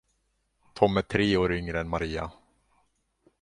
[0.73, 2.31] Tom är tre år yngre än Maria.